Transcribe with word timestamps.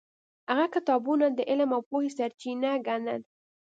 هغه 0.49 0.65
کتابونه 0.75 1.25
د 1.31 1.39
علم 1.49 1.69
او 1.77 1.81
پوهې 1.89 2.09
سرچینه 2.17 2.71
ګڼل. 2.87 3.21